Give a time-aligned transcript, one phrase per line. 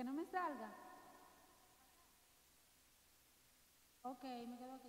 [0.00, 0.70] que no me salga.
[4.02, 4.88] Ok, me quedo aquí.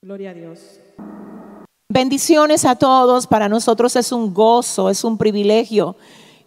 [0.00, 0.80] Gloria a Dios.
[1.92, 3.26] Bendiciones a todos.
[3.26, 5.94] Para nosotros es un gozo, es un privilegio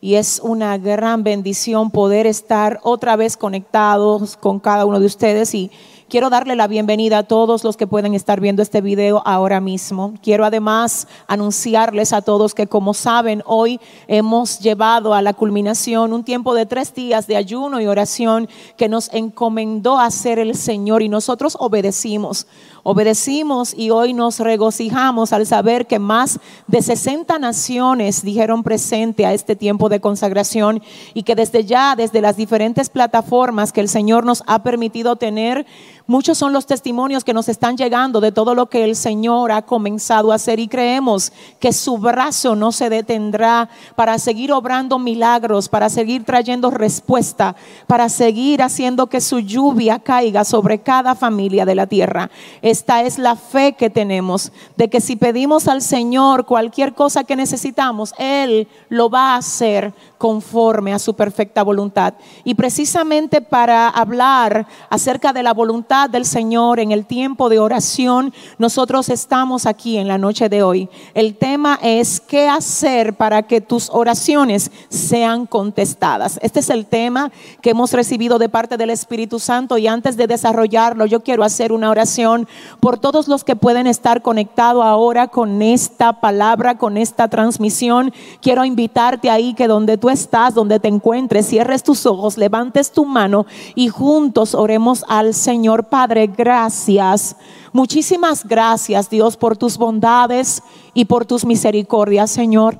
[0.01, 5.53] y es una gran bendición poder estar otra vez conectados con cada uno de ustedes
[5.53, 5.69] y
[6.11, 10.13] Quiero darle la bienvenida a todos los que pueden estar viendo este video ahora mismo.
[10.21, 13.79] Quiero además anunciarles a todos que como saben, hoy
[14.09, 18.89] hemos llevado a la culminación un tiempo de tres días de ayuno y oración que
[18.89, 22.45] nos encomendó hacer el Señor y nosotros obedecimos.
[22.83, 29.33] Obedecimos y hoy nos regocijamos al saber que más de 60 naciones dijeron presente a
[29.33, 30.81] este tiempo de consagración
[31.13, 35.67] y que desde ya, desde las diferentes plataformas que el Señor nos ha permitido tener,
[36.11, 39.61] Muchos son los testimonios que nos están llegando de todo lo que el Señor ha
[39.61, 45.69] comenzado a hacer y creemos que su brazo no se detendrá para seguir obrando milagros,
[45.69, 47.55] para seguir trayendo respuesta,
[47.87, 52.29] para seguir haciendo que su lluvia caiga sobre cada familia de la tierra.
[52.61, 57.37] Esta es la fe que tenemos de que si pedimos al Señor cualquier cosa que
[57.37, 62.15] necesitamos, Él lo va a hacer conforme a su perfecta voluntad.
[62.43, 68.33] Y precisamente para hablar acerca de la voluntad del Señor en el tiempo de oración,
[68.57, 70.89] nosotros estamos aquí en la noche de hoy.
[71.13, 76.39] El tema es qué hacer para que tus oraciones sean contestadas.
[76.41, 80.27] Este es el tema que hemos recibido de parte del Espíritu Santo y antes de
[80.27, 82.47] desarrollarlo yo quiero hacer una oración
[82.79, 88.13] por todos los que pueden estar conectados ahora con esta palabra, con esta transmisión.
[88.41, 93.05] Quiero invitarte ahí que donde tú estás, donde te encuentres, cierres tus ojos, levantes tu
[93.05, 96.27] mano y juntos oremos al Señor Padre.
[96.27, 97.35] Gracias.
[97.73, 100.61] Muchísimas gracias Dios por tus bondades
[100.93, 102.79] y por tus misericordias, Señor.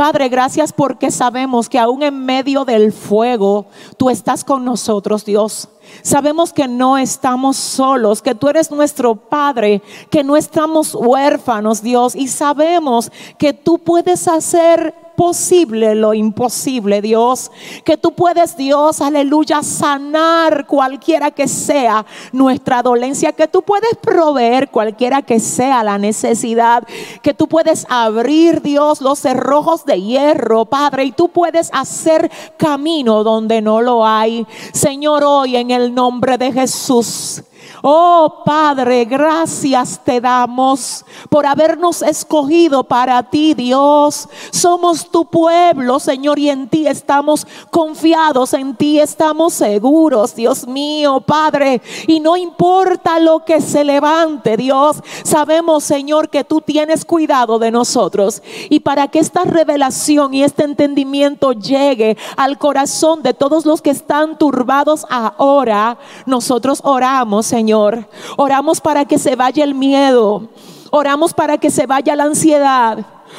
[0.00, 3.66] Padre, gracias porque sabemos que aún en medio del fuego
[3.98, 5.68] tú estás con nosotros, Dios.
[6.00, 12.16] Sabemos que no estamos solos, que tú eres nuestro Padre, que no estamos huérfanos, Dios,
[12.16, 17.52] y sabemos que tú puedes hacer posible lo imposible, Dios.
[17.84, 23.30] Que tú puedes, Dios, aleluya, sanar cualquiera que sea nuestra dolencia.
[23.32, 26.84] Que tú puedes proveer cualquiera que sea la necesidad.
[27.20, 31.04] Que tú puedes abrir, Dios, los cerrojos de hierro, Padre.
[31.04, 34.46] Y tú puedes hacer camino donde no lo hay.
[34.72, 37.42] Señor, hoy en el nombre de Jesús.
[37.82, 44.28] Oh Padre, gracias te damos por habernos escogido para ti, Dios.
[44.50, 51.20] Somos tu pueblo, Señor, y en ti estamos confiados, en ti estamos seguros, Dios mío,
[51.20, 51.80] Padre.
[52.06, 57.70] Y no importa lo que se levante, Dios, sabemos, Señor, que tú tienes cuidado de
[57.70, 58.42] nosotros.
[58.68, 63.90] Y para que esta revelación y este entendimiento llegue al corazón de todos los que
[63.90, 68.08] están turbados ahora, nosotros oramos, Señor Señor.
[68.36, 70.48] Oramos para que se vaya el miedo.
[70.90, 72.98] Oramos para que se vaya la ansiedad.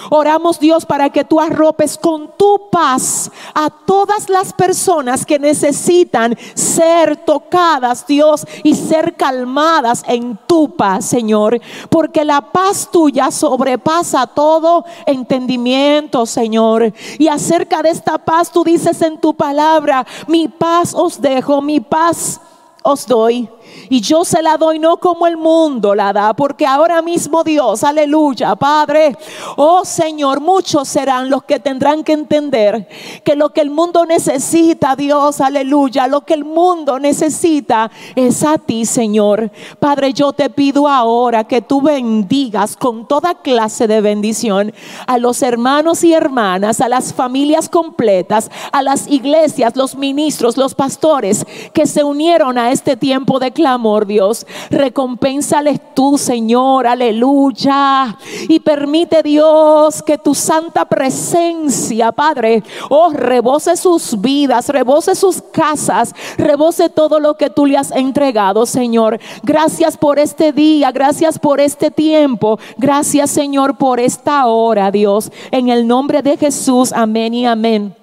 [0.09, 6.37] Oramos Dios para que tú arropes con tu paz a todas las personas que necesitan
[6.53, 11.59] ser tocadas, Dios, y ser calmadas en tu paz, Señor.
[11.89, 16.93] Porque la paz tuya sobrepasa todo entendimiento, Señor.
[17.19, 21.81] Y acerca de esta paz tú dices en tu palabra, mi paz os dejo, mi
[21.81, 22.39] paz
[22.81, 23.49] os doy.
[23.89, 27.83] Y yo se la doy no como el mundo la da, porque ahora mismo Dios,
[27.83, 29.17] aleluya, Padre,
[29.57, 32.87] oh Señor, muchos serán los que tendrán que entender
[33.23, 38.57] que lo que el mundo necesita, Dios, aleluya, lo que el mundo necesita es a
[38.57, 39.51] ti, Señor.
[39.79, 44.73] Padre, yo te pido ahora que tú bendigas con toda clase de bendición
[45.07, 50.75] a los hermanos y hermanas, a las familias completas, a las iglesias, los ministros, los
[50.75, 54.45] pastores que se unieron a este tiempo de clamor amor, Dios.
[54.69, 58.17] Recompénsales tú, Señor, aleluya.
[58.49, 66.13] Y permite, Dios, que tu santa presencia, Padre, oh, rebose sus vidas, rebose sus casas,
[66.37, 69.19] rebose todo lo que tú le has entregado, Señor.
[69.43, 75.31] Gracias por este día, gracias por este tiempo, gracias, Señor, por esta hora, Dios.
[75.51, 77.95] En el nombre de Jesús, amén y amén.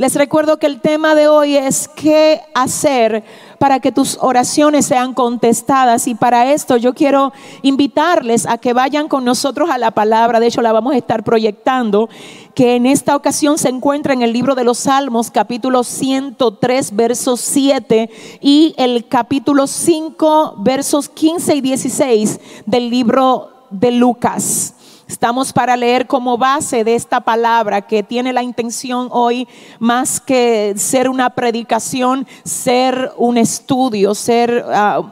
[0.00, 3.22] Les recuerdo que el tema de hoy es qué hacer
[3.60, 7.30] para que tus oraciones sean contestadas y para esto yo quiero
[7.60, 11.22] invitarles a que vayan con nosotros a la palabra, de hecho la vamos a estar
[11.24, 12.08] proyectando,
[12.54, 17.42] que en esta ocasión se encuentra en el libro de los Salmos capítulo 103 versos
[17.42, 18.08] 7
[18.40, 24.74] y el capítulo 5 versos 15 y 16 del libro de Lucas.
[25.10, 29.48] Estamos para leer como base de esta palabra que tiene la intención hoy
[29.80, 35.04] más que ser una predicación, ser un estudio, ser uh,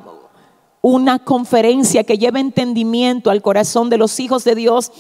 [0.83, 4.93] una conferencia que lleve entendimiento al corazón de los hijos de Dios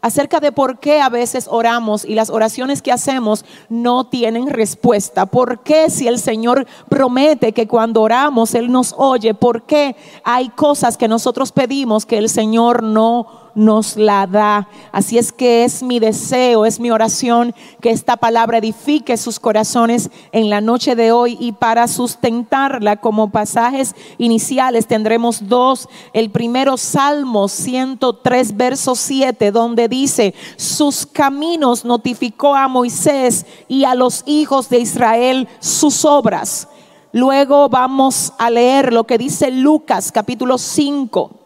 [0.00, 5.26] acerca de por qué a veces oramos y las oraciones que hacemos no tienen respuesta.
[5.26, 9.34] ¿Por qué si el Señor promete que cuando oramos Él nos oye?
[9.34, 14.68] ¿Por qué hay cosas que nosotros pedimos que el Señor no nos la da.
[14.92, 20.10] Así es que es mi deseo, es mi oración que esta palabra edifique sus corazones
[20.32, 25.88] en la noche de hoy y para sustentarla como pasajes iniciales tendremos dos.
[26.12, 33.94] El primero Salmo 103 verso 7 donde dice, sus caminos notificó a Moisés y a
[33.94, 36.68] los hijos de Israel sus obras.
[37.12, 41.43] Luego vamos a leer lo que dice Lucas capítulo 5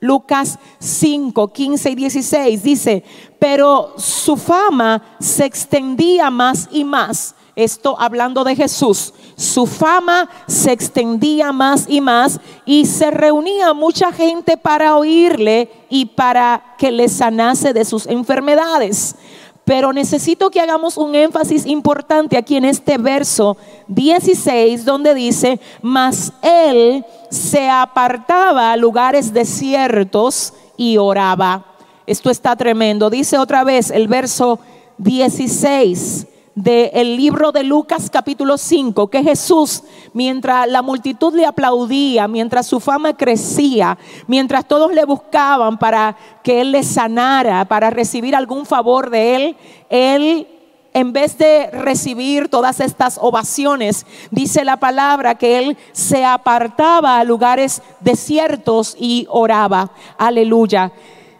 [0.00, 3.04] Lucas 5, 15 y 16 dice,
[3.38, 7.34] pero su fama se extendía más y más.
[7.54, 9.12] Esto hablando de Jesús.
[9.36, 16.06] Su fama se extendía más y más y se reunía mucha gente para oírle y
[16.06, 19.16] para que le sanase de sus enfermedades.
[19.64, 23.56] Pero necesito que hagamos un énfasis importante aquí en este verso
[23.88, 31.64] 16, donde dice, mas él se apartaba a lugares desiertos y oraba.
[32.06, 33.08] Esto está tremendo.
[33.08, 34.58] Dice otra vez el verso
[34.98, 42.66] 16 del libro de Lucas capítulo 5, que Jesús, mientras la multitud le aplaudía, mientras
[42.66, 43.96] su fama crecía,
[44.26, 49.56] mientras todos le buscaban para que Él le sanara, para recibir algún favor de Él,
[49.88, 50.48] Él
[50.92, 57.24] en vez de recibir todas estas ovaciones, dice la palabra que él se apartaba a
[57.24, 59.92] lugares desiertos y oraba.
[60.18, 60.92] Aleluya.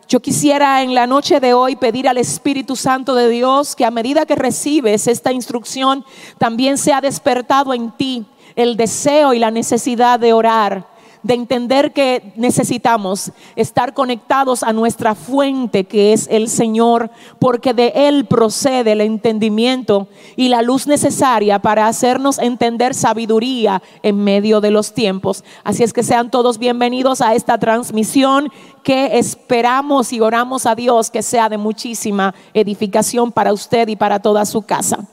[0.09, 3.93] Yo quisiera en la noche de hoy pedir al Espíritu Santo de Dios que a
[3.93, 6.05] medida que recibes esta instrucción,
[6.39, 8.27] también sea despertado en ti
[8.57, 10.87] el deseo y la necesidad de orar
[11.23, 17.93] de entender que necesitamos estar conectados a nuestra fuente que es el Señor, porque de
[17.95, 24.71] Él procede el entendimiento y la luz necesaria para hacernos entender sabiduría en medio de
[24.71, 25.45] los tiempos.
[25.65, 28.51] Así es que sean todos bienvenidos a esta transmisión
[28.83, 34.21] que esperamos y oramos a Dios que sea de muchísima edificación para usted y para
[34.21, 35.07] toda su casa.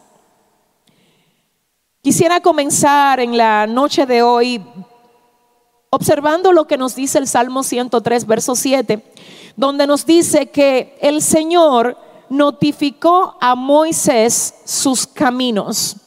[2.02, 4.64] Quisiera comenzar en la noche de hoy
[5.90, 9.04] observando lo que nos dice el Salmo 103, verso 7,
[9.56, 11.98] donde nos dice que el Señor
[12.30, 15.98] notificó a Moisés sus caminos,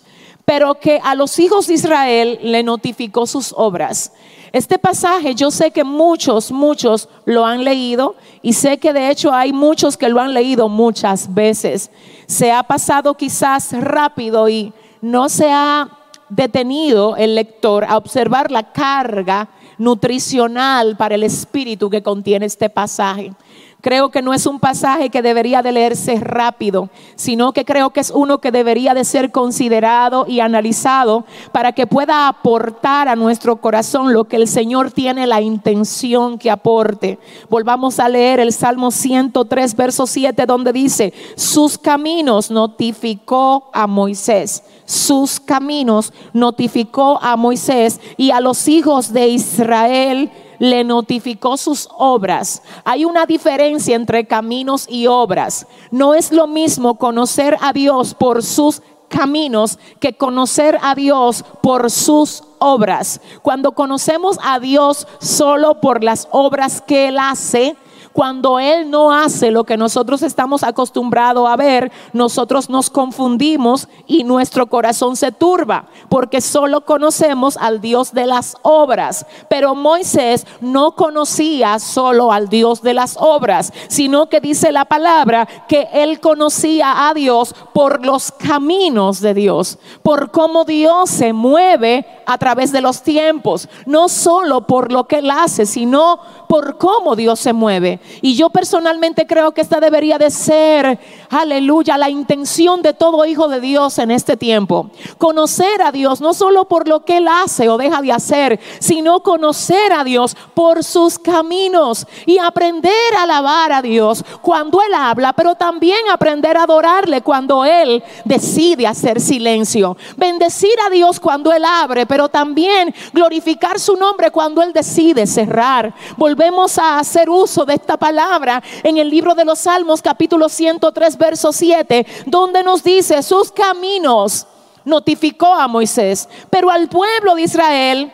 [0.44, 4.12] pero que a los hijos de Israel le notificó sus obras.
[4.52, 9.32] Este pasaje yo sé que muchos, muchos lo han leído y sé que de hecho
[9.32, 11.90] hay muchos que lo han leído muchas veces.
[12.26, 15.88] Se ha pasado quizás rápido y no se ha
[16.28, 19.48] detenido el lector a observar la carga
[19.80, 23.32] nutricional para el espíritu que contiene este pasaje.
[23.80, 28.00] Creo que no es un pasaje que debería de leerse rápido, sino que creo que
[28.00, 33.56] es uno que debería de ser considerado y analizado para que pueda aportar a nuestro
[33.56, 37.18] corazón lo que el Señor tiene la intención que aporte.
[37.48, 44.62] Volvamos a leer el Salmo 103, verso 7, donde dice, sus caminos notificó a Moisés
[44.90, 52.62] sus caminos, notificó a Moisés y a los hijos de Israel le notificó sus obras.
[52.84, 55.66] Hay una diferencia entre caminos y obras.
[55.90, 61.90] No es lo mismo conocer a Dios por sus caminos que conocer a Dios por
[61.90, 63.20] sus obras.
[63.42, 67.74] Cuando conocemos a Dios solo por las obras que Él hace,
[68.12, 74.24] cuando Él no hace lo que nosotros estamos acostumbrados a ver, nosotros nos confundimos y
[74.24, 79.26] nuestro corazón se turba, porque solo conocemos al Dios de las obras.
[79.48, 85.46] Pero Moisés no conocía solo al Dios de las obras, sino que dice la palabra
[85.68, 92.06] que él conocía a Dios por los caminos de Dios, por cómo Dios se mueve
[92.26, 97.16] a través de los tiempos, no solo por lo que él hace, sino por cómo
[97.16, 97.99] Dios se mueve.
[98.22, 100.98] Y yo personalmente creo que esta debería de ser,
[101.30, 104.90] aleluya, la intención de todo hijo de Dios en este tiempo.
[105.18, 109.20] Conocer a Dios no solo por lo que Él hace o deja de hacer, sino
[109.20, 115.32] conocer a Dios por sus caminos y aprender a alabar a Dios cuando Él habla,
[115.32, 119.96] pero también aprender a adorarle cuando Él decide hacer silencio.
[120.16, 125.94] Bendecir a Dios cuando Él abre, pero también glorificar su nombre cuando Él decide cerrar.
[126.16, 131.16] Volvemos a hacer uso de esta palabra en el libro de los Salmos capítulo 103
[131.16, 134.46] verso 7, donde nos dice sus caminos
[134.84, 138.12] notificó a Moisés, pero al pueblo de Israel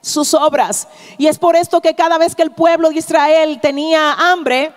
[0.00, 0.88] sus obras.
[1.18, 4.72] Y es por esto que cada vez que el pueblo de Israel tenía hambre,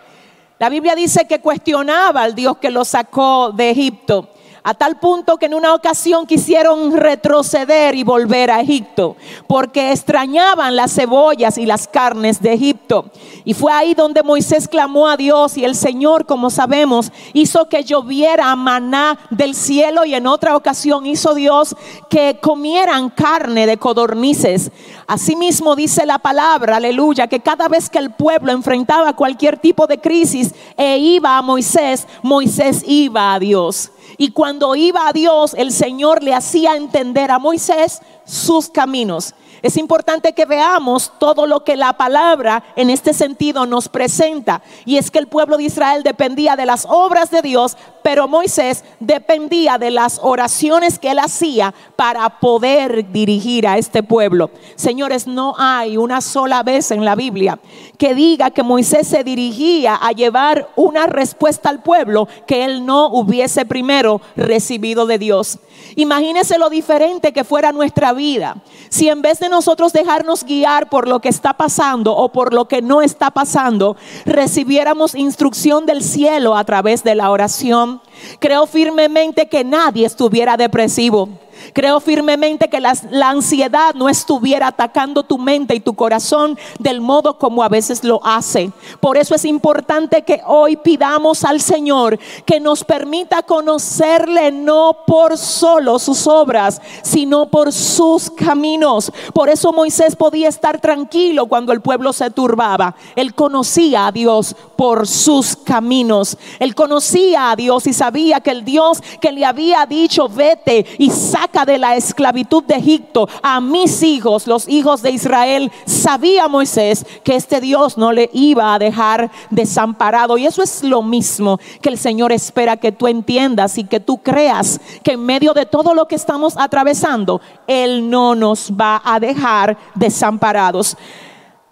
[0.60, 4.30] la Biblia dice que cuestionaba al Dios que lo sacó de Egipto
[4.68, 9.16] a tal punto que en una ocasión quisieron retroceder y volver a Egipto,
[9.48, 13.06] porque extrañaban las cebollas y las carnes de Egipto.
[13.46, 17.86] Y fue ahí donde Moisés clamó a Dios y el Señor, como sabemos, hizo que
[17.86, 21.74] lloviera maná del cielo y en otra ocasión hizo Dios
[22.10, 24.74] que comieran carne de codornices.
[25.08, 30.02] Asimismo dice la palabra, aleluya, que cada vez que el pueblo enfrentaba cualquier tipo de
[30.02, 33.92] crisis e iba a Moisés, Moisés iba a Dios.
[34.18, 39.34] Y cuando iba a Dios, el Señor le hacía entender a Moisés sus caminos.
[39.64, 44.62] Es importante que veamos todo lo que la palabra en este sentido nos presenta.
[44.86, 48.84] Y es que el pueblo de Israel dependía de las obras de Dios, pero Moisés
[49.00, 54.52] dependía de las oraciones que él hacía para poder dirigir a este pueblo.
[54.76, 57.60] Señores, no hay una sola vez en la Biblia
[57.98, 63.08] que diga que Moisés se dirigía a llevar una respuesta al pueblo que él no
[63.08, 65.60] hubiese primero recibido de Dios.
[65.96, 68.58] Imagínese lo diferente que fuera nuestra vida
[68.90, 72.68] si en vez de nosotros dejarnos guiar por lo que está pasando o por lo
[72.68, 73.96] que no está pasando,
[74.26, 78.02] recibiéramos instrucción del cielo a través de la oración.
[78.40, 81.30] Creo firmemente que nadie estuviera depresivo.
[81.74, 82.94] Creo firmemente que la,
[83.28, 88.20] ansiedad no estuviera atacando tu mente y tu corazón del modo como a veces lo
[88.24, 88.72] hace.
[89.00, 95.38] Por eso es importante que hoy pidamos al Señor que nos permita conocerle no por
[95.38, 99.12] solo sus obras, sino por sus caminos.
[99.34, 102.96] Por eso Moisés podía estar tranquilo cuando el pueblo se turbaba.
[103.16, 106.38] Él conocía a Dios por sus caminos.
[106.60, 111.10] Él conocía a Dios y sabía que el Dios que le había dicho, vete y
[111.10, 117.06] saca de la esclavitud de Egipto a mis hijos, los hijos de Israel, sabía Moisés
[117.24, 120.38] que este Dios no le iba a dejar desamparado.
[120.38, 124.18] Y eso es lo mismo que el Señor espera que tú entiendas y que tú
[124.18, 129.20] creas que en medio de todo lo que estamos atravesando, Él no nos va a
[129.20, 130.98] dejar desamparados.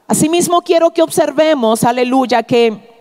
[0.08, 2.95] Asimismo quiero que observemos, aleluya, que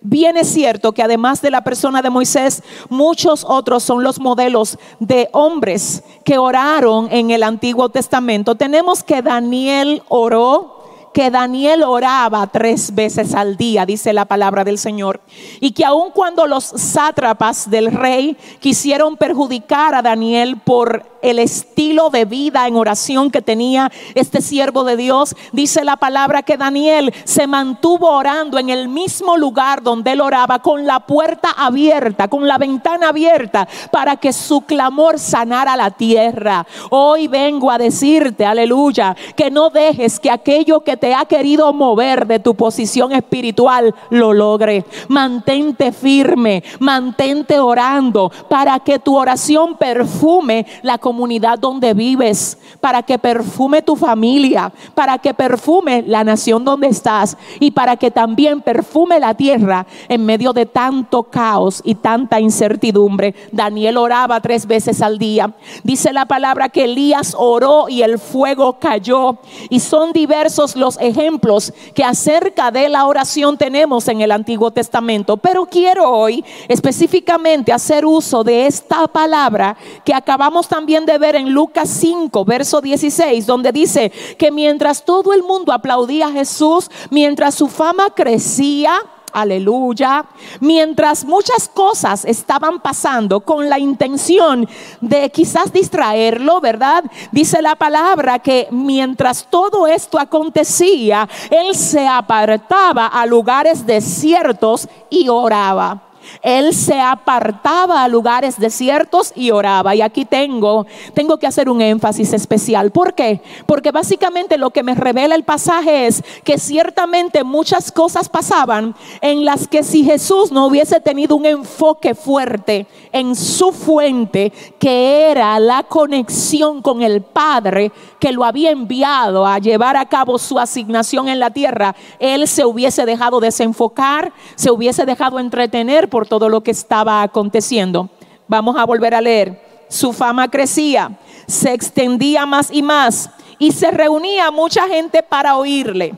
[0.00, 4.78] Bien es cierto que además de la persona de Moisés, muchos otros son los modelos
[5.00, 8.54] de hombres que oraron en el Antiguo Testamento.
[8.54, 10.77] Tenemos que Daniel oró,
[11.18, 15.20] que Daniel oraba tres veces al día, dice la palabra del Señor,
[15.58, 22.10] y que aun cuando los sátrapas del rey quisieron perjudicar a Daniel por el estilo
[22.10, 25.34] de vida en oración que tenía este siervo de Dios.
[25.52, 30.60] Dice la palabra que Daniel se mantuvo orando en el mismo lugar donde él oraba,
[30.60, 36.66] con la puerta abierta, con la ventana abierta, para que su clamor sanara la tierra.
[36.90, 42.26] Hoy vengo a decirte, aleluya, que no dejes que aquello que te ha querido mover
[42.26, 44.84] de tu posición espiritual lo logre.
[45.08, 53.18] Mantente firme, mantente orando para que tu oración perfume la comunidad donde vives, para que
[53.18, 59.20] perfume tu familia, para que perfume la nación donde estás y para que también perfume
[59.20, 63.34] la tierra en medio de tanto caos y tanta incertidumbre.
[63.52, 65.54] Daniel oraba tres veces al día.
[65.82, 69.38] Dice la palabra que Elías oró y el fuego cayó.
[69.70, 75.36] Y son diversos los ejemplos que acerca de la oración tenemos en el Antiguo Testamento.
[75.36, 81.52] Pero quiero hoy específicamente hacer uso de esta palabra que acabamos también de ver en
[81.52, 87.54] Lucas 5, verso 16, donde dice que mientras todo el mundo aplaudía a Jesús, mientras
[87.54, 88.98] su fama crecía,
[89.32, 90.24] Aleluya.
[90.60, 94.68] Mientras muchas cosas estaban pasando con la intención
[95.00, 97.04] de quizás distraerlo, ¿verdad?
[97.32, 105.28] Dice la palabra que mientras todo esto acontecía, él se apartaba a lugares desiertos y
[105.28, 106.07] oraba.
[106.42, 109.94] Él se apartaba a lugares desiertos y oraba.
[109.94, 112.90] Y aquí tengo, tengo que hacer un énfasis especial.
[112.90, 113.40] ¿Por qué?
[113.66, 119.44] Porque básicamente lo que me revela el pasaje es que ciertamente muchas cosas pasaban en
[119.44, 125.58] las que si Jesús no hubiese tenido un enfoque fuerte en su fuente, que era
[125.58, 131.28] la conexión con el Padre que lo había enviado a llevar a cabo su asignación
[131.28, 136.64] en la tierra, él se hubiese dejado desenfocar, se hubiese dejado entretener por todo lo
[136.64, 138.08] que estaba aconteciendo.
[138.48, 139.84] Vamos a volver a leer.
[139.88, 146.16] Su fama crecía, se extendía más y más y se reunía mucha gente para oírle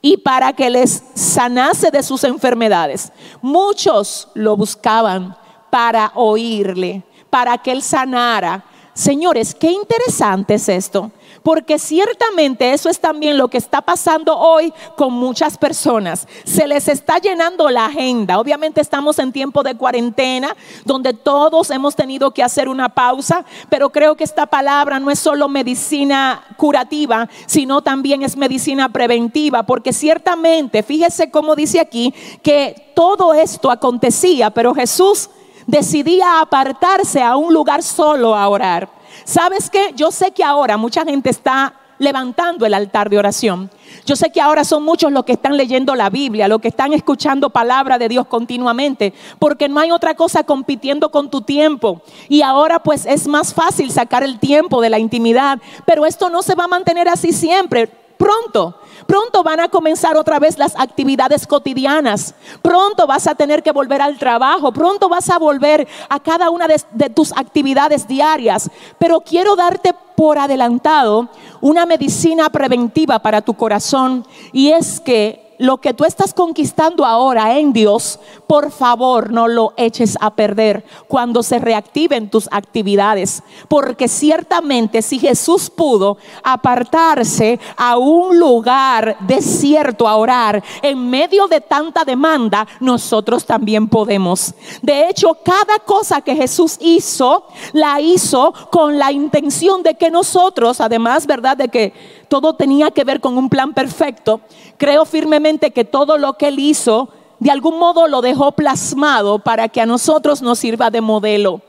[0.00, 3.12] y para que les sanase de sus enfermedades.
[3.42, 5.36] Muchos lo buscaban
[5.68, 8.64] para oírle, para que él sanara.
[8.94, 11.10] Señores, qué interesante es esto.
[11.46, 16.26] Porque ciertamente eso es también lo que está pasando hoy con muchas personas.
[16.42, 18.40] Se les está llenando la agenda.
[18.40, 23.90] Obviamente estamos en tiempo de cuarentena, donde todos hemos tenido que hacer una pausa, pero
[23.90, 29.92] creo que esta palabra no es solo medicina curativa, sino también es medicina preventiva, porque
[29.92, 32.12] ciertamente, fíjese cómo dice aquí,
[32.42, 35.30] que todo esto acontecía, pero Jesús
[35.68, 38.96] decidía apartarse a un lugar solo a orar.
[39.24, 39.92] ¿Sabes qué?
[39.94, 43.70] Yo sé que ahora mucha gente está levantando el altar de oración.
[44.04, 46.92] Yo sé que ahora son muchos los que están leyendo la Biblia, los que están
[46.92, 52.02] escuchando palabra de Dios continuamente, porque no hay otra cosa compitiendo con tu tiempo.
[52.28, 56.42] Y ahora pues es más fácil sacar el tiempo de la intimidad, pero esto no
[56.42, 57.90] se va a mantener así siempre.
[58.16, 58.74] Pronto,
[59.06, 62.34] pronto van a comenzar otra vez las actividades cotidianas.
[62.62, 64.72] Pronto vas a tener que volver al trabajo.
[64.72, 68.70] Pronto vas a volver a cada una de, tus actividades diarias.
[68.98, 71.28] Pero quiero darte por adelantado
[71.60, 77.58] una medicina preventiva para tu corazón y es que lo que tú estás conquistando ahora
[77.58, 83.42] en Dios, por favor no lo eches a perder cuando se reactiven tus actividades.
[83.68, 91.60] Porque ciertamente si Jesús pudo apartarse a un lugar desierto a orar en medio de
[91.60, 94.54] tanta demanda, nosotros también podemos.
[94.82, 100.80] De hecho, cada cosa que Jesús hizo, la hizo con la intención de que nosotros,
[100.80, 101.56] además, ¿verdad?
[101.56, 101.92] De que
[102.28, 104.40] todo tenía que ver con un plan perfecto.
[104.76, 109.68] Creo firmemente que todo lo que él hizo, de algún modo lo dejó plasmado para
[109.68, 111.60] que a nosotros nos sirva de modelo.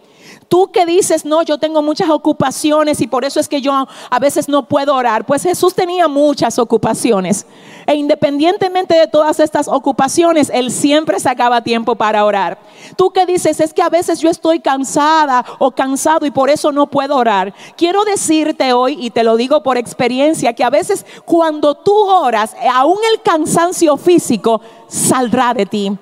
[0.47, 4.19] Tú que dices, no, yo tengo muchas ocupaciones y por eso es que yo a
[4.19, 5.25] veces no puedo orar.
[5.25, 7.45] Pues Jesús tenía muchas ocupaciones.
[7.85, 12.59] E independientemente de todas estas ocupaciones, Él siempre sacaba tiempo para orar.
[12.95, 16.71] Tú que dices, es que a veces yo estoy cansada o cansado y por eso
[16.71, 17.53] no puedo orar.
[17.75, 22.55] Quiero decirte hoy, y te lo digo por experiencia, que a veces cuando tú oras,
[22.73, 25.97] aún el cansancio físico saldrá de ti.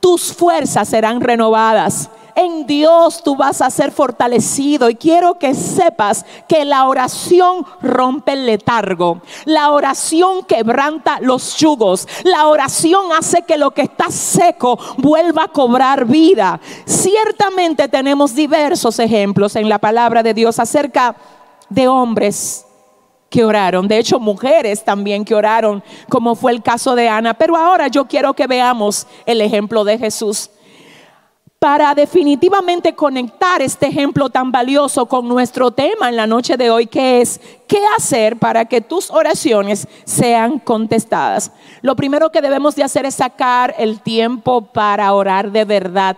[0.00, 2.08] Tus fuerzas serán renovadas
[2.40, 4.90] en Dios tú vas a ser fortalecido.
[4.90, 9.20] Y quiero que sepas que la oración rompe el letargo.
[9.44, 12.08] La oración quebranta los yugos.
[12.24, 16.60] La oración hace que lo que está seco vuelva a cobrar vida.
[16.84, 21.16] Ciertamente tenemos diversos ejemplos en la palabra de Dios acerca
[21.68, 22.66] de hombres
[23.28, 27.34] que oraron, de hecho mujeres también que oraron, como fue el caso de Ana.
[27.34, 30.50] Pero ahora yo quiero que veamos el ejemplo de Jesús
[31.60, 36.86] para definitivamente conectar este ejemplo tan valioso con nuestro tema en la noche de hoy,
[36.86, 41.52] que es qué hacer para que tus oraciones sean contestadas.
[41.82, 46.16] Lo primero que debemos de hacer es sacar el tiempo para orar de verdad.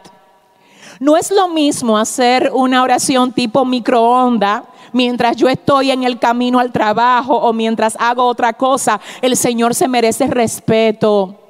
[1.01, 6.61] No es lo mismo hacer una oración tipo microonda mientras yo estoy en el camino
[6.61, 9.01] al trabajo o mientras hago otra cosa.
[9.21, 11.42] El Señor se merece respeto.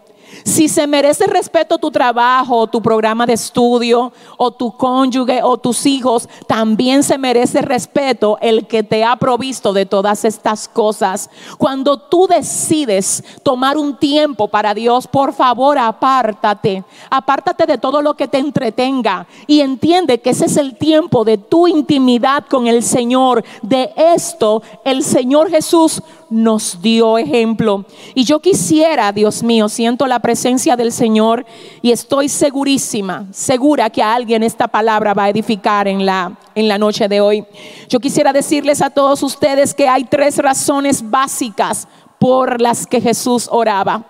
[0.45, 5.87] Si se merece respeto tu trabajo, tu programa de estudio, o tu cónyuge, o tus
[5.87, 11.31] hijos, también se merece respeto el que te ha provisto de todas estas cosas.
[11.59, 16.85] Cuando tú decides tomar un tiempo para Dios, por favor, apártate.
[17.11, 21.39] Apártate de todo lo que te entretenga y entiende que ese es el tiempo de
[21.39, 23.45] tu intimidad con el Señor.
[23.63, 27.85] De esto el Señor Jesús nos dio ejemplo.
[28.15, 31.45] Y yo quisiera, Dios mío, siento la presencia del Señor
[31.83, 36.69] y estoy segurísima, segura que a alguien esta palabra va a edificar en la, en
[36.69, 37.45] la noche de hoy.
[37.89, 41.87] Yo quisiera decirles a todos ustedes que hay tres razones básicas
[42.19, 44.07] por las que Jesús oraba.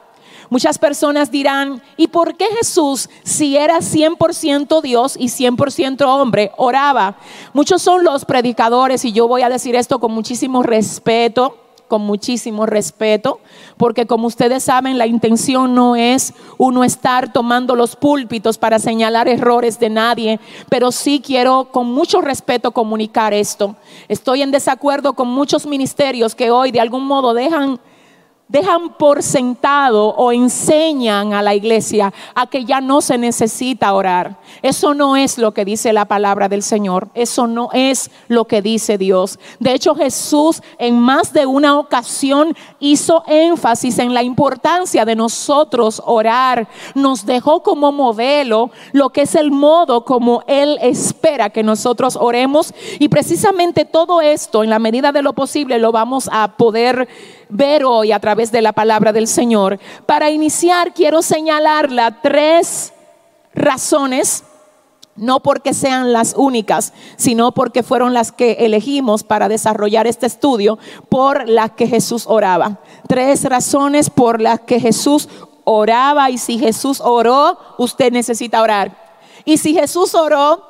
[0.53, 7.17] Muchas personas dirán, ¿y por qué Jesús, si era 100% Dios y 100% hombre, oraba?
[7.55, 11.62] Muchos son los predicadores, y yo voy a decir esto con muchísimo respeto,
[11.93, 13.39] con muchísimo respeto,
[13.77, 19.29] porque como ustedes saben, la intención no es uno estar tomando los púlpitos para señalar
[19.29, 23.77] errores de nadie, pero sí quiero con mucho respeto comunicar esto.
[24.09, 27.79] Estoy en desacuerdo con muchos ministerios que hoy de algún modo dejan
[28.53, 34.39] dejan por sentado o enseñan a la iglesia a que ya no se necesita orar.
[34.61, 37.09] Eso no es lo que dice la palabra del Señor.
[37.15, 39.39] Eso no es lo que dice Dios.
[39.59, 46.03] De hecho, Jesús en más de una ocasión hizo énfasis en la importancia de nosotros
[46.05, 46.69] orar.
[46.95, 52.75] Nos dejó como modelo lo que es el modo como Él espera que nosotros oremos.
[52.99, 57.09] Y precisamente todo esto, en la medida de lo posible, lo vamos a poder
[57.53, 59.79] ver hoy a través de la palabra del Señor.
[60.07, 62.93] Para iniciar, quiero señalarla tres
[63.55, 64.45] razones,
[65.15, 70.79] no porque sean las únicas, sino porque fueron las que elegimos para desarrollar este estudio,
[71.09, 72.79] por las que Jesús oraba.
[73.07, 75.29] Tres razones por las que Jesús
[75.65, 78.97] oraba y si Jesús oró, usted necesita orar.
[79.45, 80.63] Y si Jesús oró,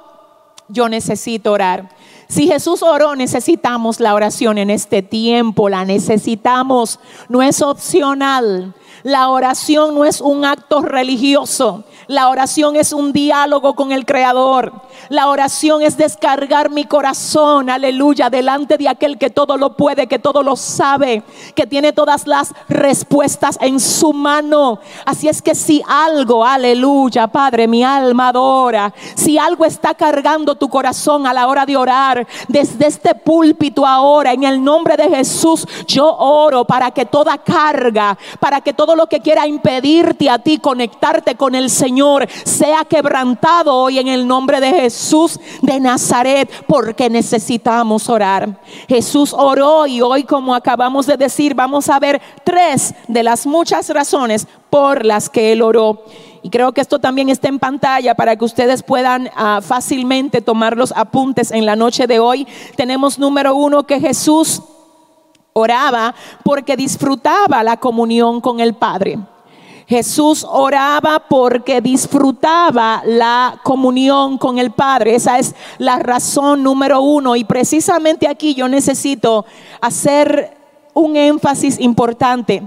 [0.68, 1.88] yo necesito orar.
[2.32, 8.72] Si Jesús oró, necesitamos la oración en este tiempo, la necesitamos, no es opcional.
[9.02, 11.84] La oración no es un acto religioso.
[12.06, 14.72] La oración es un diálogo con el Creador.
[15.08, 20.18] La oración es descargar mi corazón, aleluya, delante de aquel que todo lo puede, que
[20.18, 21.22] todo lo sabe,
[21.54, 24.78] que tiene todas las respuestas en su mano.
[25.04, 30.68] Así es que si algo, aleluya, Padre, mi alma adora, si algo está cargando tu
[30.68, 35.66] corazón a la hora de orar, desde este púlpito ahora, en el nombre de Jesús,
[35.86, 40.58] yo oro para que toda carga, para que todo lo que quiera impedirte a ti
[40.58, 47.10] conectarte con el Señor sea quebrantado hoy en el nombre de Jesús de Nazaret, porque
[47.10, 48.60] necesitamos orar.
[48.88, 53.88] Jesús oró y hoy, como acabamos de decir, vamos a ver tres de las muchas
[53.88, 56.02] razones por las que él oró.
[56.42, 60.76] Y creo que esto también está en pantalla para que ustedes puedan uh, fácilmente tomar
[60.76, 62.46] los apuntes en la noche de hoy.
[62.76, 64.60] Tenemos número uno que Jesús
[65.52, 69.18] oraba porque disfrutaba la comunión con el Padre.
[69.86, 75.14] Jesús oraba porque disfrutaba la comunión con el Padre.
[75.14, 77.36] Esa es la razón número uno.
[77.36, 79.44] Y precisamente aquí yo necesito
[79.80, 80.56] hacer
[80.94, 82.62] un énfasis importante.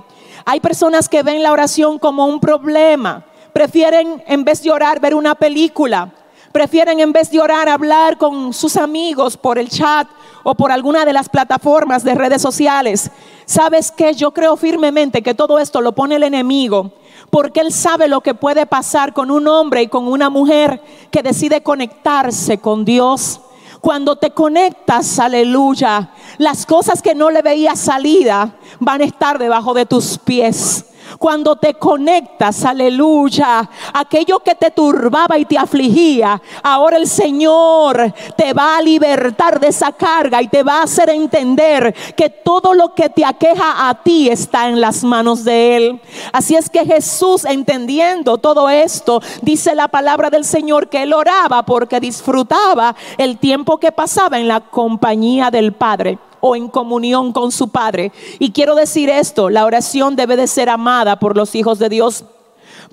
[0.45, 3.25] Hay personas que ven la oración como un problema.
[3.53, 6.11] Prefieren en vez de orar ver una película.
[6.51, 10.07] Prefieren en vez de orar hablar con sus amigos por el chat
[10.47, 13.09] o por alguna de las plataformas de redes sociales.
[13.45, 14.13] ¿Sabes qué?
[14.13, 16.91] Yo creo firmemente que todo esto lo pone el enemigo
[17.31, 21.23] porque él sabe lo que puede pasar con un hombre y con una mujer que
[21.23, 23.41] decide conectarse con Dios.
[23.81, 29.73] Cuando te conectas, aleluya, las cosas que no le veías salida van a estar debajo
[29.73, 30.85] de tus pies.
[31.17, 38.53] Cuando te conectas, aleluya, aquello que te turbaba y te afligía, ahora el Señor te
[38.53, 42.93] va a libertar de esa carga y te va a hacer entender que todo lo
[42.93, 46.01] que te aqueja a ti está en las manos de Él.
[46.33, 51.63] Así es que Jesús, entendiendo todo esto, dice la palabra del Señor que Él oraba
[51.63, 57.51] porque disfrutaba el tiempo que pasaba en la compañía del Padre o en comunión con
[57.51, 58.11] su Padre.
[58.37, 62.23] Y quiero decir esto, la oración debe de ser amada por los hijos de Dios.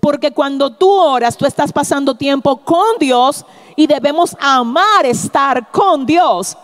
[0.00, 3.44] Porque cuando tú oras, tú estás pasando tiempo con Dios
[3.76, 6.56] y debemos amar estar con Dios.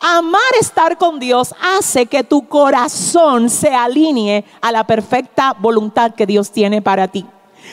[0.00, 6.26] Amar estar con Dios hace que tu corazón se alinee a la perfecta voluntad que
[6.26, 7.24] Dios tiene para ti.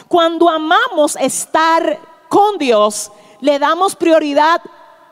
[0.07, 1.97] Cuando amamos estar
[2.29, 4.61] con Dios, le damos prioridad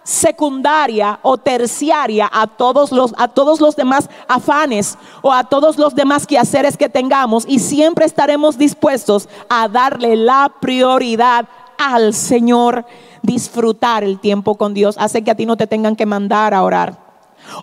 [0.10, 5.94] secundaria o terciaria a todos los a todos los demás afanes o a todos los
[5.94, 12.86] demás quehaceres que tengamos y siempre estaremos dispuestos a darle la prioridad al Señor.
[13.22, 16.64] Disfrutar el tiempo con Dios hace que a ti no te tengan que mandar a
[16.64, 17.09] orar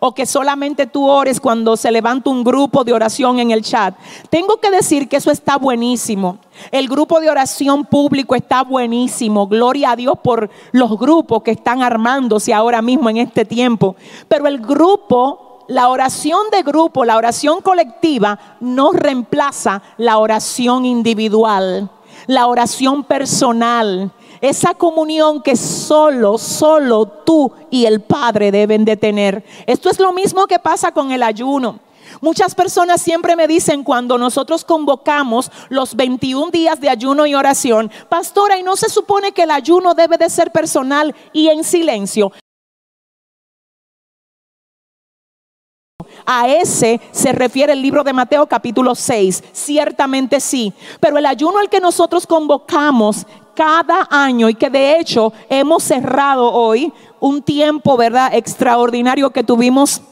[0.01, 3.94] o que solamente tú ores cuando se levanta un grupo de oración en el chat.
[4.31, 6.38] Tengo que decir que eso está buenísimo.
[6.70, 9.46] El grupo de oración público está buenísimo.
[9.46, 13.96] Gloria a Dios por los grupos que están armándose ahora mismo en este tiempo.
[14.29, 21.90] Pero el grupo, la oración de grupo, la oración colectiva, no reemplaza la oración individual,
[22.27, 29.44] la oración personal esa comunión que solo, solo tú y el Padre deben de tener.
[29.66, 31.81] Esto es lo mismo que pasa con el ayuno.
[32.20, 37.90] Muchas personas siempre me dicen cuando nosotros convocamos los 21 días de ayuno y oración,
[38.09, 42.33] pastora, y no se supone que el ayuno debe de ser personal y en silencio.
[46.25, 49.44] A ese se refiere el libro de Mateo capítulo 6.
[49.53, 50.72] Ciertamente sí.
[50.99, 56.53] Pero el ayuno al que nosotros convocamos cada año y que de hecho hemos cerrado
[56.53, 58.33] hoy un tiempo, ¿verdad?
[58.33, 60.03] Extraordinario que tuvimos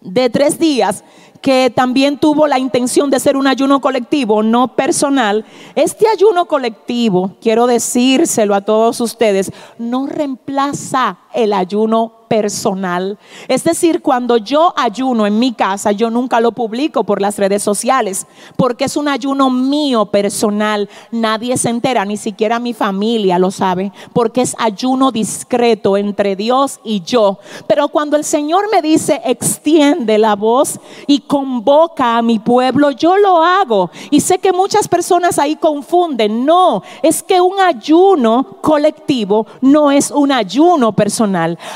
[0.00, 1.02] de tres días
[1.40, 5.44] que también tuvo la intención de ser un ayuno colectivo, no personal.
[5.74, 13.18] Este ayuno colectivo, quiero decírselo a todos ustedes, no reemplaza el ayuno personal.
[13.48, 17.62] Es decir, cuando yo ayuno en mi casa, yo nunca lo publico por las redes
[17.62, 20.88] sociales, porque es un ayuno mío personal.
[21.10, 26.80] Nadie se entera, ni siquiera mi familia lo sabe, porque es ayuno discreto entre Dios
[26.84, 27.38] y yo.
[27.66, 33.16] Pero cuando el Señor me dice, extiende la voz y convoca a mi pueblo, yo
[33.16, 33.90] lo hago.
[34.10, 36.44] Y sé que muchas personas ahí confunden.
[36.44, 41.17] No, es que un ayuno colectivo no es un ayuno personal.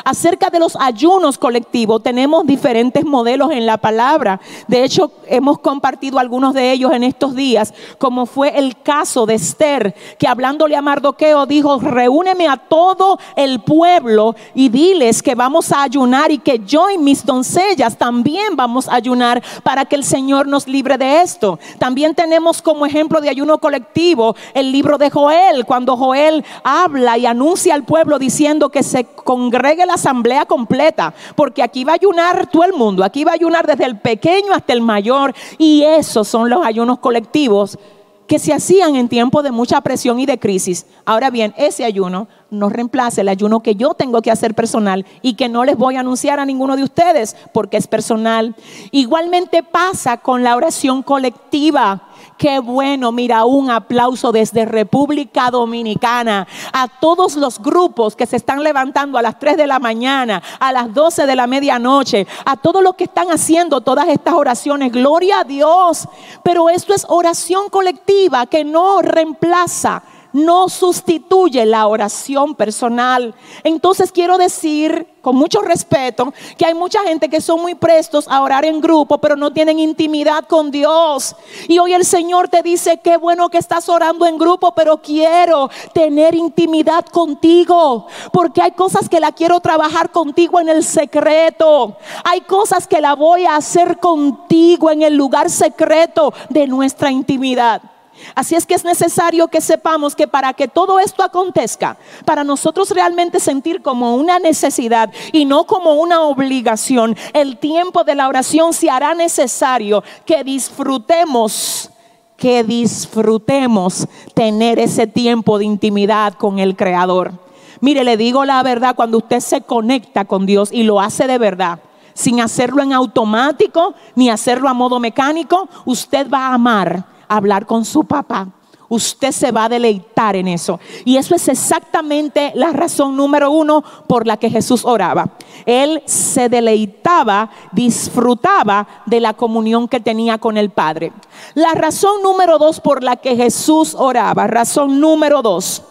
[0.04, 4.40] Acerca de los ayunos colectivos, tenemos diferentes modelos en la palabra.
[4.68, 9.34] De hecho, hemos compartido algunos de ellos en estos días, como fue el caso de
[9.34, 15.72] Esther, que hablándole a Mardoqueo dijo, reúneme a todo el pueblo y diles que vamos
[15.72, 20.04] a ayunar y que yo y mis doncellas también vamos a ayunar para que el
[20.04, 21.58] Señor nos libre de esto.
[21.78, 27.26] También tenemos como ejemplo de ayuno colectivo el libro de Joel, cuando Joel habla y
[27.26, 32.50] anuncia al pueblo diciendo que se congregue la asamblea completa, porque aquí va a ayunar
[32.50, 36.28] todo el mundo, aquí va a ayunar desde el pequeño hasta el mayor, y esos
[36.28, 37.78] son los ayunos colectivos
[38.26, 40.86] que se hacían en tiempos de mucha presión y de crisis.
[41.04, 45.34] Ahora bien, ese ayuno no reemplaza el ayuno que yo tengo que hacer personal y
[45.34, 48.54] que no les voy a anunciar a ninguno de ustedes porque es personal.
[48.90, 52.08] Igualmente pasa con la oración colectiva.
[52.42, 58.64] Qué bueno, mira, un aplauso desde República Dominicana a todos los grupos que se están
[58.64, 62.82] levantando a las 3 de la mañana, a las 12 de la medianoche, a todos
[62.82, 64.90] los que están haciendo todas estas oraciones.
[64.90, 66.08] Gloria a Dios.
[66.42, 70.02] Pero esto es oración colectiva que no reemplaza
[70.32, 73.34] no sustituye la oración personal.
[73.64, 78.42] Entonces quiero decir con mucho respeto que hay mucha gente que son muy prestos a
[78.42, 81.36] orar en grupo, pero no tienen intimidad con Dios.
[81.68, 85.70] Y hoy el Señor te dice, qué bueno que estás orando en grupo, pero quiero
[85.94, 91.96] tener intimidad contigo, porque hay cosas que la quiero trabajar contigo en el secreto.
[92.24, 97.91] Hay cosas que la voy a hacer contigo en el lugar secreto de nuestra intimidad.
[98.34, 102.90] Así es que es necesario que sepamos que para que todo esto acontezca, para nosotros
[102.90, 108.72] realmente sentir como una necesidad y no como una obligación, el tiempo de la oración
[108.72, 111.88] se hará necesario que disfrutemos
[112.36, 117.34] que disfrutemos tener ese tiempo de intimidad con el Creador.
[117.80, 121.38] Mire, le digo la verdad, cuando usted se conecta con Dios y lo hace de
[121.38, 121.78] verdad,
[122.14, 127.84] sin hacerlo en automático ni hacerlo a modo mecánico, usted va a amar hablar con
[127.84, 128.48] su papá.
[128.88, 130.78] Usted se va a deleitar en eso.
[131.06, 135.30] Y eso es exactamente la razón número uno por la que Jesús oraba.
[135.64, 141.12] Él se deleitaba, disfrutaba de la comunión que tenía con el Padre.
[141.54, 145.82] La razón número dos por la que Jesús oraba, razón número dos,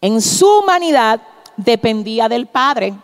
[0.00, 1.22] en su humanidad
[1.56, 2.94] dependía del Padre.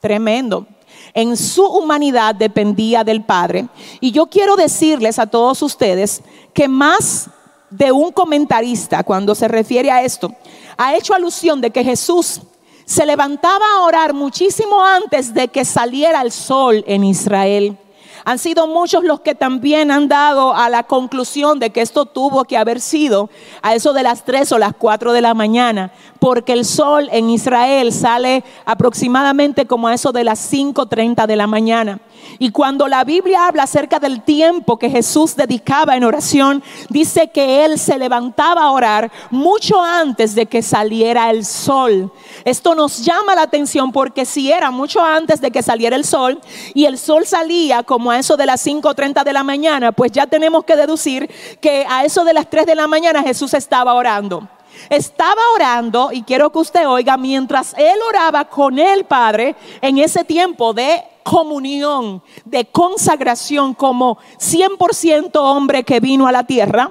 [0.00, 0.66] Tremendo
[1.14, 3.68] en su humanidad dependía del Padre.
[4.00, 6.22] Y yo quiero decirles a todos ustedes
[6.54, 7.30] que más
[7.70, 10.34] de un comentarista, cuando se refiere a esto,
[10.76, 12.40] ha hecho alusión de que Jesús
[12.84, 17.78] se levantaba a orar muchísimo antes de que saliera el sol en Israel.
[18.24, 22.44] Han sido muchos los que también han dado a la conclusión de que esto tuvo
[22.44, 23.30] que haber sido
[23.62, 27.30] a eso de las 3 o las 4 de la mañana, porque el sol en
[27.30, 32.00] Israel sale aproximadamente como a eso de las 5.30 de la mañana.
[32.42, 37.66] Y cuando la Biblia habla acerca del tiempo que Jesús dedicaba en oración, dice que
[37.66, 42.10] él se levantaba a orar mucho antes de que saliera el sol.
[42.46, 46.40] Esto nos llama la atención porque si era mucho antes de que saliera el sol
[46.72, 50.26] y el sol salía como a eso de las 5.30 de la mañana, pues ya
[50.26, 51.28] tenemos que deducir
[51.60, 54.48] que a eso de las 3 de la mañana Jesús estaba orando.
[54.88, 60.24] Estaba orando y quiero que usted oiga, mientras él oraba con el Padre en ese
[60.24, 66.90] tiempo de comunión, de consagración como 100% hombre que vino a la tierra.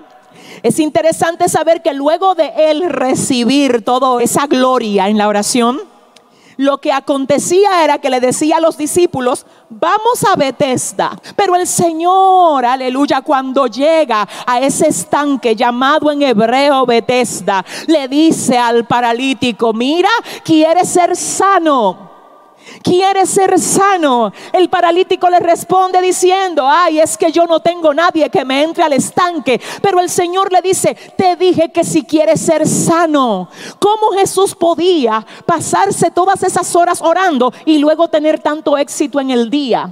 [0.64, 5.82] Es interesante saber que luego de él recibir toda esa gloria en la oración,
[6.60, 11.18] lo que acontecía era que le decía a los discípulos, vamos a Bethesda.
[11.38, 18.58] Pero el Señor, aleluya, cuando llega a ese estanque llamado en hebreo Bethesda, le dice
[18.58, 20.10] al paralítico, mira,
[20.44, 22.09] quiere ser sano.
[22.84, 24.32] Quiere ser sano.
[24.52, 28.84] El paralítico le responde diciendo, ay, es que yo no tengo nadie que me entre
[28.84, 29.62] al estanque.
[29.82, 35.26] Pero el Señor le dice, te dije que si quieres ser sano, ¿cómo Jesús podía
[35.46, 39.90] pasarse todas esas horas orando y luego tener tanto éxito en el día?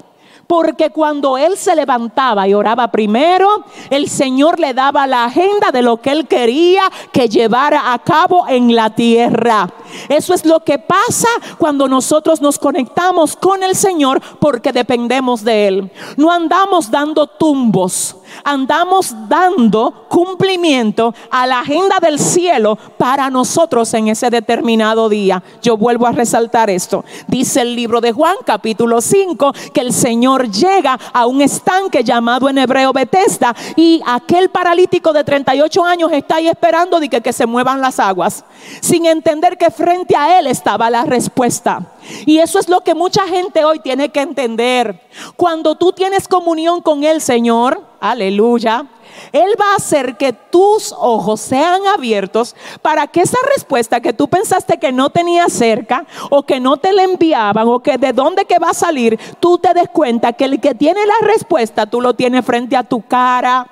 [0.48, 5.82] Porque cuando él se levantaba y oraba primero, el Señor le daba la agenda de
[5.82, 9.70] lo que él quería que llevara a cabo en la tierra.
[10.10, 15.68] Eso es lo que pasa cuando nosotros nos conectamos con el Señor porque dependemos de
[15.68, 15.92] Él.
[16.16, 24.08] No andamos dando tumbos, andamos dando cumplimiento a la agenda del cielo para nosotros en
[24.10, 25.44] ese determinado día.
[25.62, 27.04] Yo vuelvo a resaltar esto.
[27.28, 32.50] Dice el libro de Juan capítulo 5 que el Señor llega a un estanque llamado
[32.50, 37.34] en hebreo Bethesda y aquel paralítico de 38 años está ahí esperando de que, que
[37.34, 38.44] se muevan las aguas,
[38.82, 41.82] sin entender que frente a él estaba la respuesta.
[42.26, 45.00] Y eso es lo que mucha gente hoy tiene que entender.
[45.36, 48.86] Cuando tú tienes comunión con el Señor, aleluya,
[49.32, 54.28] Él va a hacer que tus ojos sean abiertos para que esa respuesta que tú
[54.28, 58.46] pensaste que no tenía cerca o que no te la enviaban o que de dónde
[58.46, 62.02] que va a salir, tú te des cuenta que el que tiene la respuesta tú
[62.02, 63.68] lo tienes frente a tu cara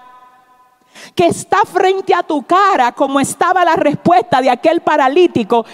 [1.14, 5.66] que está frente a tu cara como estaba la respuesta de aquel paralítico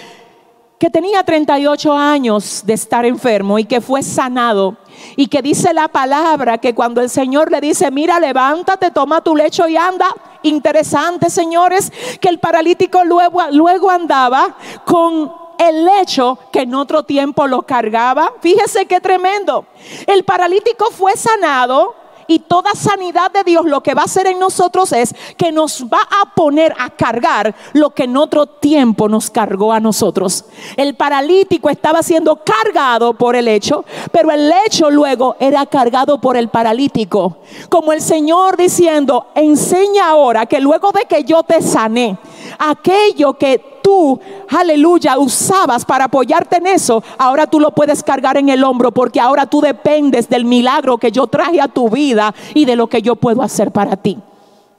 [0.82, 4.78] que tenía 38 años de estar enfermo y que fue sanado
[5.16, 9.36] y que dice la palabra que cuando el Señor le dice, mira, levántate, toma tu
[9.36, 10.08] lecho y anda.
[10.42, 17.46] Interesante, señores, que el paralítico luego, luego andaba con el lecho que en otro tiempo
[17.46, 18.34] lo cargaba.
[18.42, 19.68] Fíjese qué tremendo.
[20.08, 22.01] El paralítico fue sanado
[22.32, 25.84] y toda sanidad de Dios lo que va a hacer en nosotros es que nos
[25.84, 30.46] va a poner a cargar lo que en otro tiempo nos cargó a nosotros.
[30.78, 36.38] El paralítico estaba siendo cargado por el hecho, pero el hecho luego era cargado por
[36.38, 37.40] el paralítico.
[37.70, 42.18] Como el Señor diciendo, enseña ahora que luego de que yo te sané,
[42.60, 48.48] aquello que tú, aleluya, usabas para apoyarte en eso, ahora tú lo puedes cargar en
[48.48, 52.64] el hombro porque ahora tú dependes del milagro que yo traje a tu vida y
[52.64, 54.18] de lo que yo puedo hacer para ti.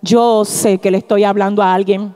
[0.01, 2.15] Yo sé que le estoy hablando a alguien.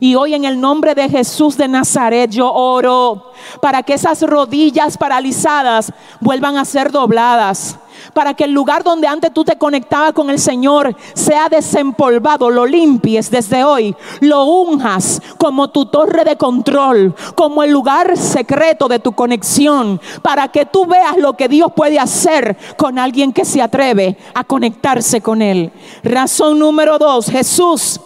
[0.00, 4.98] Y hoy en el nombre de Jesús de Nazaret yo oro para que esas rodillas
[4.98, 7.78] paralizadas vuelvan a ser dobladas
[8.12, 12.66] para que el lugar donde antes tú te conectabas con el Señor sea desempolvado, lo
[12.66, 18.98] limpies desde hoy, lo unjas como tu torre de control, como el lugar secreto de
[18.98, 23.62] tu conexión, para que tú veas lo que Dios puede hacer con alguien que se
[23.62, 25.72] atreve a conectarse con Él.
[26.02, 28.00] Razón número dos, Jesús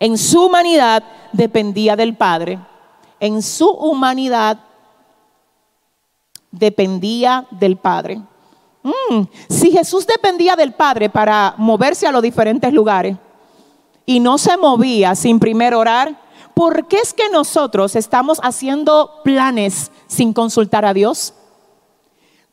[0.00, 2.58] en su humanidad dependía del Padre.
[3.20, 4.58] En su humanidad
[6.50, 8.22] dependía del Padre.
[8.82, 13.16] Mm, si Jesús dependía del Padre para moverse a los diferentes lugares
[14.06, 16.20] y no se movía sin primero orar,
[16.54, 21.34] ¿por qué es que nosotros estamos haciendo planes sin consultar a Dios?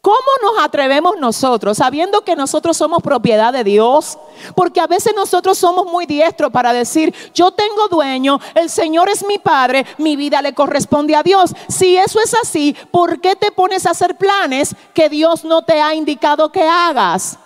[0.08, 4.18] ¿Cómo nos atrevemos nosotros, sabiendo que nosotros somos propiedad de Dios?
[4.56, 9.26] Porque a veces nosotros somos muy diestros para decir, yo tengo dueño, el Señor es
[9.26, 11.54] mi Padre, mi vida le corresponde a Dios.
[11.68, 15.82] Si eso es así, ¿por qué te pones a hacer planes que Dios no te
[15.82, 17.38] ha indicado que hagas?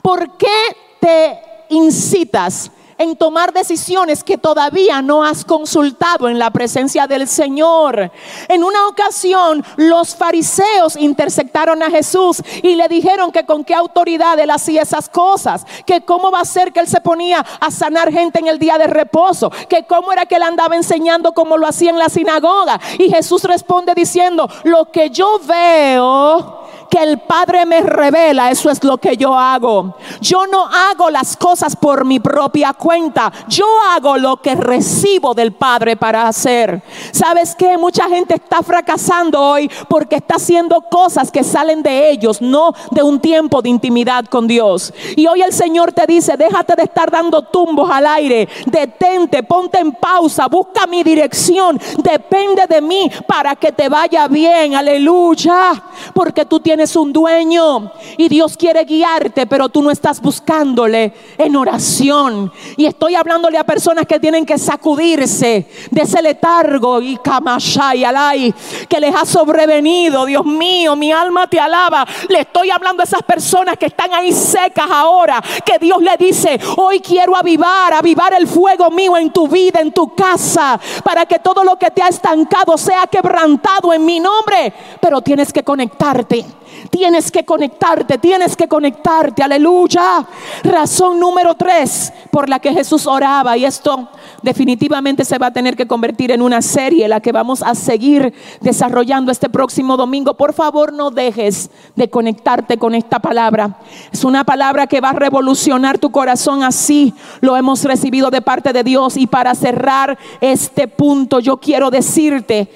[0.00, 7.06] ¿Por qué te incitas en tomar decisiones que todavía no has consultado en la presencia
[7.06, 8.10] del Señor.
[8.48, 14.38] En una ocasión los fariseos interceptaron a Jesús y le dijeron que con qué autoridad
[14.38, 18.12] él hacía esas cosas, que cómo va a ser que él se ponía a sanar
[18.12, 21.66] gente en el día de reposo, que cómo era que él andaba enseñando como lo
[21.66, 22.80] hacía en la sinagoga.
[22.98, 28.84] Y Jesús responde diciendo, lo que yo veo que el Padre me revela, eso es
[28.84, 29.96] lo que yo hago.
[30.20, 33.32] Yo no hago las cosas por mi propia cuenta.
[33.48, 36.80] Yo hago lo que recibo del Padre para hacer.
[37.10, 37.76] ¿Sabes qué?
[37.76, 43.02] Mucha gente está fracasando hoy porque está haciendo cosas que salen de ellos, no de
[43.02, 44.94] un tiempo de intimidad con Dios.
[45.16, 48.48] Y hoy el Señor te dice, déjate de estar dando tumbos al aire.
[48.66, 51.76] Detente, ponte en pausa, busca mi dirección.
[51.98, 54.76] Depende de mí para que te vaya bien.
[54.76, 55.72] Aleluya.
[56.14, 61.14] Porque tú tienes tienes un dueño y Dios quiere guiarte, pero tú no estás buscándole
[61.38, 62.52] en oración.
[62.76, 68.54] Y estoy hablándole a personas que tienen que sacudirse de ese letargo y camashay alay
[68.86, 70.26] que les ha sobrevenido.
[70.26, 72.06] Dios mío, mi alma te alaba.
[72.28, 76.60] Le estoy hablando a esas personas que están ahí secas ahora, que Dios le dice,
[76.76, 81.38] hoy quiero avivar, avivar el fuego mío en tu vida, en tu casa, para que
[81.38, 84.70] todo lo que te ha estancado sea quebrantado en mi nombre.
[85.00, 86.44] Pero tienes que conectarte.
[86.90, 90.26] Tienes que conectarte, tienes que conectarte, aleluya.
[90.62, 94.08] Razón número tres por la que Jesús oraba, y esto
[94.42, 98.34] definitivamente se va a tener que convertir en una serie, la que vamos a seguir
[98.60, 100.34] desarrollando este próximo domingo.
[100.34, 103.78] Por favor, no dejes de conectarte con esta palabra.
[104.12, 107.14] Es una palabra que va a revolucionar tu corazón así.
[107.40, 109.16] Lo hemos recibido de parte de Dios.
[109.16, 112.68] Y para cerrar este punto, yo quiero decirte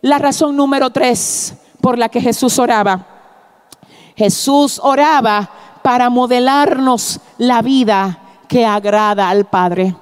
[0.00, 3.04] la razón número tres por la que Jesús oraba.
[4.16, 5.50] Jesús oraba
[5.82, 9.94] para modelarnos la vida que agrada al Padre.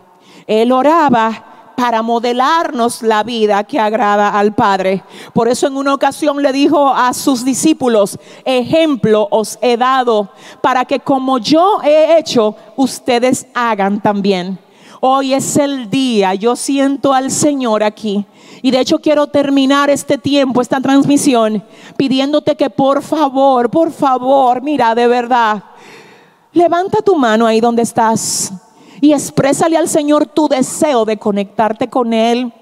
[0.46, 5.02] Él oraba para modelarnos la vida que agrada al Padre.
[5.32, 10.28] Por eso en una ocasión le dijo a sus discípulos, ejemplo os he dado
[10.60, 14.58] para que como yo he hecho, ustedes hagan también.
[15.02, 18.26] Hoy es el día, yo siento al Señor aquí.
[18.60, 21.64] Y de hecho quiero terminar este tiempo, esta transmisión,
[21.96, 25.64] pidiéndote que por favor, por favor, mira, de verdad,
[26.52, 28.52] levanta tu mano ahí donde estás
[29.00, 32.52] y exprésale al Señor tu deseo de conectarte con Él.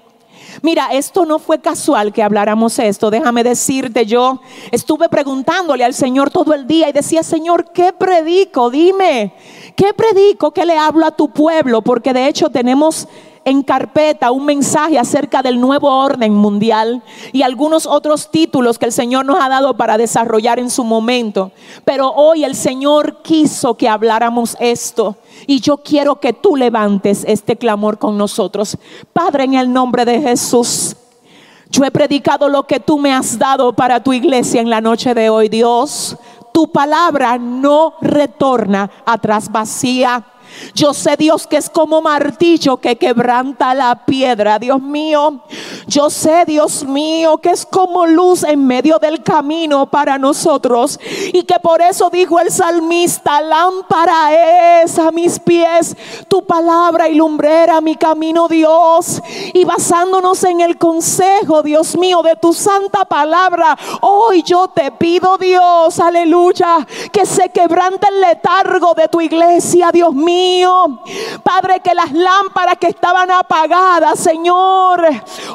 [0.61, 3.09] Mira, esto no fue casual que habláramos esto.
[3.09, 4.41] Déjame decirte, yo
[4.71, 8.69] estuve preguntándole al Señor todo el día y decía, Señor, ¿qué predico?
[8.69, 9.33] Dime,
[9.75, 10.51] ¿qué predico?
[10.51, 11.81] ¿Qué le hablo a tu pueblo?
[11.81, 13.07] Porque de hecho tenemos
[13.45, 18.91] en carpeta un mensaje acerca del nuevo orden mundial y algunos otros títulos que el
[18.91, 21.51] Señor nos ha dado para desarrollar en su momento.
[21.85, 25.17] Pero hoy el Señor quiso que habláramos esto
[25.47, 28.77] y yo quiero que tú levantes este clamor con nosotros.
[29.13, 30.95] Padre, en el nombre de Jesús.
[31.71, 35.13] Yo he predicado lo que tú me has dado para tu iglesia en la noche
[35.13, 36.17] de hoy, Dios.
[36.51, 40.25] Tu palabra no retorna atrás vacía
[40.73, 45.41] yo sé, Dios, que es como martillo que quebranta la piedra, Dios mío.
[45.87, 50.99] Yo sé, Dios mío, que es como luz en medio del camino para nosotros.
[51.33, 55.95] Y que por eso dijo el salmista, lámpara es a mis pies
[56.27, 59.21] tu palabra y lumbrera mi camino, Dios.
[59.53, 65.37] Y basándonos en el consejo, Dios mío, de tu santa palabra, hoy yo te pido,
[65.37, 70.29] Dios, aleluya, que se quebrante el letargo de tu iglesia, Dios mío
[71.43, 75.03] Padre, que las lámparas que estaban apagadas, Señor.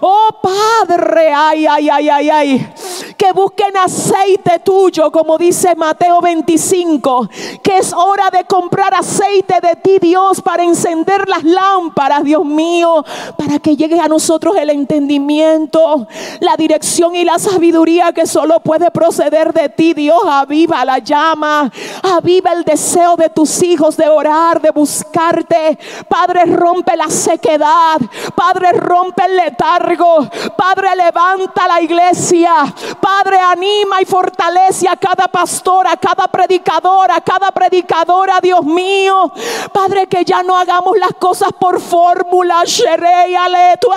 [0.00, 2.74] Oh Padre, ay, ay, ay, ay, ay.
[3.16, 7.28] Que busquen aceite tuyo, como dice Mateo 25.
[7.62, 13.04] Que es hora de comprar aceite de ti, Dios, para encender las lámparas, Dios mío.
[13.36, 16.06] Para que llegue a nosotros el entendimiento,
[16.40, 20.20] la dirección y la sabiduría que solo puede proceder de ti, Dios.
[20.26, 21.70] Aviva la llama,
[22.02, 25.78] aviva el deseo de tus hijos de orar, de buscarte.
[26.08, 27.98] Padre, rompe la sequedad.
[28.34, 30.28] Padre, rompe el letargo.
[30.56, 32.52] Padre, levanta la iglesia.
[33.00, 39.32] Padre, anima y fortalece a cada pastora, a cada predicadora, a cada predicadora, Dios mío.
[39.72, 42.64] Padre, que ya no hagamos las cosas por fórmula.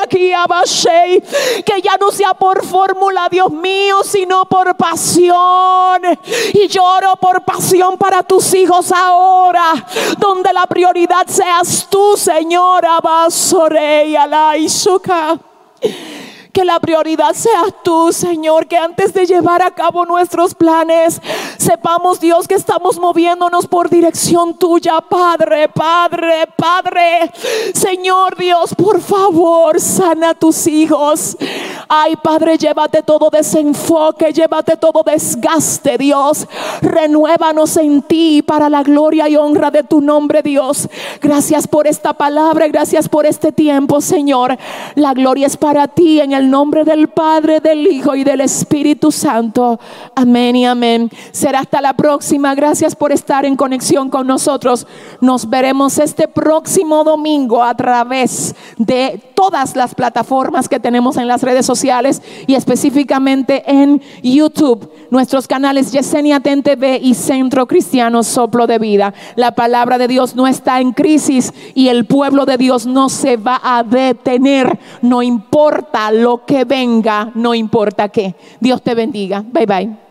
[0.02, 0.32] aquí
[1.66, 6.02] Que ya no sea por fórmula, Dios mío, sino por pasión.
[6.54, 9.74] Y lloro por pasión para tus hijos ahora,
[10.18, 12.86] donde la prioridad seas tú, Señor.
[12.86, 15.40] Abasoreya la isuka.
[16.54, 21.22] Que la prioridad seas tú, Señor, que antes de llevar a cabo nuestros planes,
[21.68, 27.30] sepamos, Dios, que estamos moviéndonos por dirección tuya, Padre, Padre, Padre.
[27.74, 31.36] Señor Dios, por favor, sana a tus hijos.
[31.90, 36.48] Ay, Padre, llévate todo desenfoque, llévate todo desgaste, Dios.
[36.82, 40.88] Renuévanos en ti para la gloria y honra de tu nombre, Dios.
[41.22, 44.58] Gracias por esta palabra, gracias por este tiempo, Señor.
[44.96, 49.12] La gloria es para ti en el nombre del Padre, del Hijo y del Espíritu
[49.12, 49.80] Santo.
[50.16, 51.12] Amén y amén.
[51.58, 52.54] Hasta la próxima.
[52.54, 54.86] Gracias por estar en conexión con nosotros.
[55.22, 61.42] Nos veremos este próximo domingo a través de todas las plataformas que tenemos en las
[61.42, 64.92] redes sociales y específicamente en YouTube.
[65.10, 69.16] Nuestros canales Yesenia Ten TV y Centro Cristiano Soplo de Vida.
[69.36, 73.36] La palabra de Dios no está en crisis y el pueblo de Dios no se
[73.36, 74.78] va a detener.
[75.02, 78.36] No importa lo que venga, no importa qué.
[78.60, 79.44] Dios te bendiga.
[79.52, 80.07] Bye bye.